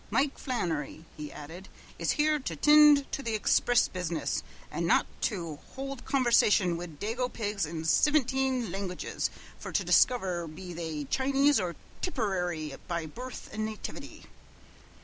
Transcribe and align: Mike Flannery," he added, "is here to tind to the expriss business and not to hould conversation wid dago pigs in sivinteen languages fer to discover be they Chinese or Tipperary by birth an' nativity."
Mike 0.09 0.39
Flannery," 0.39 1.05
he 1.15 1.31
added, 1.31 1.69
"is 1.99 2.13
here 2.13 2.39
to 2.39 2.55
tind 2.55 3.05
to 3.11 3.21
the 3.21 3.35
expriss 3.37 3.87
business 3.87 4.41
and 4.71 4.87
not 4.87 5.05
to 5.21 5.59
hould 5.75 6.05
conversation 6.05 6.75
wid 6.75 6.99
dago 6.99 7.31
pigs 7.31 7.67
in 7.67 7.83
sivinteen 7.83 8.71
languages 8.71 9.29
fer 9.59 9.71
to 9.71 9.83
discover 9.83 10.47
be 10.47 10.73
they 10.73 11.03
Chinese 11.03 11.59
or 11.59 11.75
Tipperary 12.01 12.73
by 12.87 13.05
birth 13.05 13.51
an' 13.53 13.63
nativity." 13.65 14.25